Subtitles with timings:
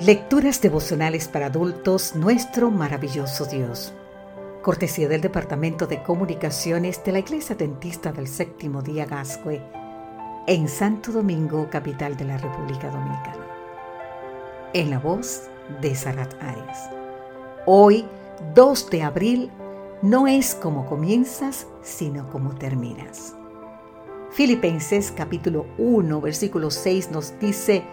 [0.00, 3.92] Lecturas devocionales para adultos, nuestro maravilloso Dios.
[4.62, 9.60] Cortesía del Departamento de Comunicaciones de la Iglesia Dentista del Séptimo Día Gascue,
[10.46, 13.46] en Santo Domingo, capital de la República Dominicana.
[14.72, 15.50] En la voz
[15.82, 16.88] de Sarat Arias.
[17.66, 18.06] Hoy,
[18.54, 19.50] 2 de abril,
[20.00, 23.34] no es como comienzas, sino como terminas.
[24.30, 27.84] Filipenses capítulo 1, versículo 6 nos dice,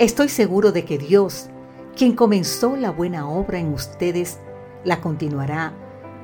[0.00, 1.48] Estoy seguro de que Dios,
[1.96, 4.40] quien comenzó la buena obra en ustedes,
[4.82, 5.72] la continuará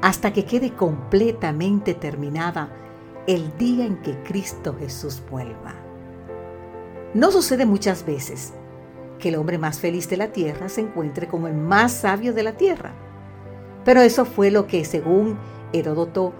[0.03, 2.69] hasta que quede completamente terminada
[3.29, 5.77] el día en que Cristo Jesús vuelva.
[7.15, 8.55] No sucede muchas veces
[9.21, 12.43] que el hombre más feliz de la tierra se encuentre con el más sabio de
[12.43, 12.93] la tierra,
[13.85, 15.39] pero eso fue lo que, según
[15.73, 16.33] Heródoto,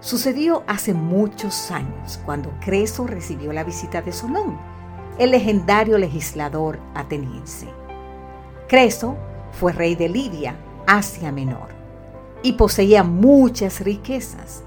[0.00, 4.71] sucedió hace muchos años, cuando Creso recibió la visita de Solón
[5.18, 7.68] el legendario legislador ateniense.
[8.68, 9.16] Creso
[9.52, 11.68] fue rey de Lidia, Asia Menor,
[12.42, 14.62] y poseía muchas riquezas.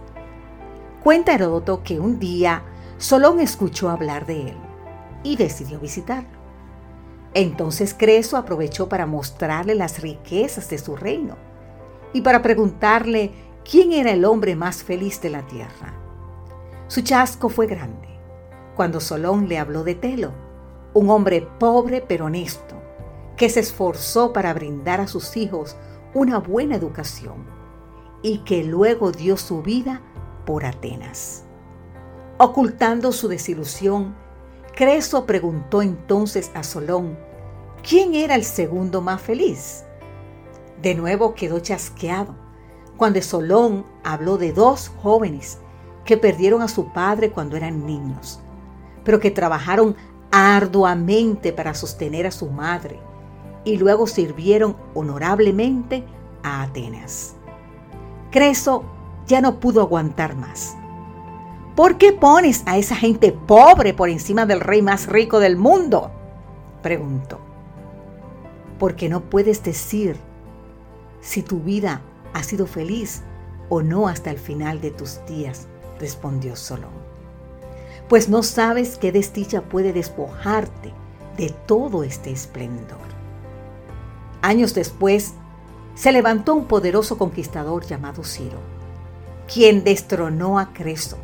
[1.03, 2.63] Cuenta Heródoto que un día
[2.97, 4.57] Solón escuchó hablar de él
[5.23, 6.29] y decidió visitarlo.
[7.33, 11.35] Entonces Creso aprovechó para mostrarle las riquezas de su reino
[12.13, 13.31] y para preguntarle
[13.69, 15.93] quién era el hombre más feliz de la tierra.
[16.87, 18.14] Su chasco fue grande
[18.75, 20.31] cuando Solón le habló de Telo,
[20.93, 22.75] un hombre pobre pero honesto,
[23.37, 25.75] que se esforzó para brindar a sus hijos
[26.13, 27.45] una buena educación
[28.21, 30.01] y que luego dio su vida
[30.45, 31.43] por Atenas.
[32.37, 34.15] Ocultando su desilusión,
[34.73, 37.17] Creso preguntó entonces a Solón
[37.87, 39.85] quién era el segundo más feliz.
[40.81, 42.35] De nuevo quedó chasqueado
[42.97, 45.59] cuando Solón habló de dos jóvenes
[46.03, 48.41] que perdieron a su padre cuando eran niños
[49.05, 49.95] pero que trabajaron
[50.31, 52.99] arduamente para sostener a su madre
[53.63, 56.03] y luego sirvieron honorablemente
[56.43, 57.35] a Atenas.
[58.31, 58.83] Creso
[59.27, 60.75] ya no pudo aguantar más.
[61.75, 66.11] ¿Por qué pones a esa gente pobre por encima del rey más rico del mundo?
[66.81, 67.39] preguntó.
[68.79, 70.17] Porque no puedes decir
[71.21, 72.01] si tu vida
[72.33, 73.23] ha sido feliz
[73.69, 75.67] o no hasta el final de tus días,
[75.99, 77.04] respondió Solón
[78.07, 80.93] pues no sabes qué desdicha puede despojarte
[81.37, 82.97] de todo este esplendor.
[84.41, 85.33] Años después,
[85.95, 88.59] se levantó un poderoso conquistador llamado Ciro,
[89.51, 91.17] quien destronó a Creso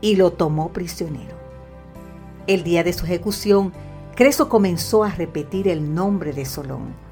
[0.00, 1.36] y lo tomó prisionero.
[2.46, 3.72] El día de su ejecución,
[4.14, 7.06] Creso comenzó a repetir el nombre de Solón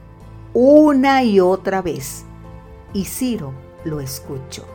[0.56, 2.24] una y otra vez,
[2.92, 3.53] y Ciro
[3.84, 4.73] lo escuchó.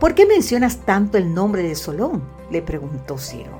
[0.00, 2.22] ¿Por qué mencionas tanto el nombre de Solón?
[2.50, 3.58] le preguntó Ciro.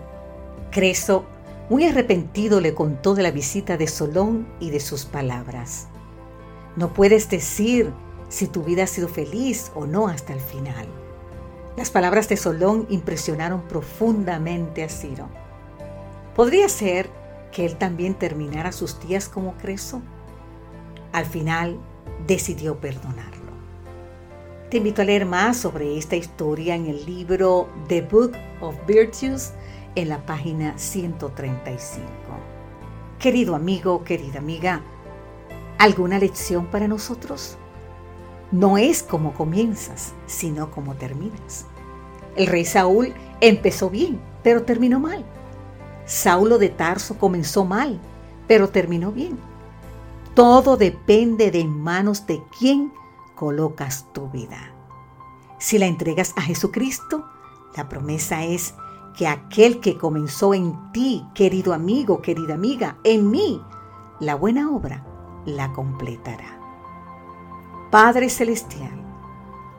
[0.71, 1.25] Creso,
[1.71, 5.89] muy arrepentido, le contó de la visita de Solón y de sus palabras.
[6.77, 7.91] No puedes decir
[8.29, 10.87] si tu vida ha sido feliz o no hasta el final.
[11.77, 15.29] Las palabras de Solón impresionaron profundamente a Ciro.
[16.35, 17.09] ¿Podría ser
[17.51, 20.03] que él también terminara sus días como Creso?
[21.13, 21.81] Al final
[22.27, 23.36] decidió perdonar.
[24.71, 29.53] Te invito a leer más sobre esta historia en el libro The Book of Virtues
[29.95, 32.05] en la página 135.
[33.21, 34.83] Querido amigo, querida amiga,
[35.79, 37.57] ¿alguna lección para nosotros?
[38.51, 41.67] No es como comienzas, sino como terminas.
[42.35, 45.25] El rey Saúl empezó bien, pero terminó mal.
[46.07, 48.01] Saulo de Tarso comenzó mal,
[48.49, 49.39] pero terminó bien.
[50.35, 52.91] Todo depende de manos de quién
[53.37, 54.59] colocas tu vida.
[55.59, 57.25] Si la entregas a Jesucristo,
[57.77, 58.75] la promesa es
[59.17, 63.63] que aquel que comenzó en ti, querido amigo, querida amiga, en mí,
[64.19, 65.05] la buena obra,
[65.45, 66.59] la completará.
[67.91, 68.91] Padre Celestial,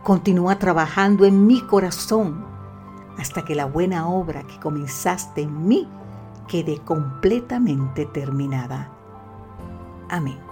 [0.04, 2.46] continúa trabajando en mi corazón
[3.18, 5.88] hasta que la buena obra que comenzaste en mí
[6.48, 8.92] quede completamente terminada.
[10.10, 10.47] Amén.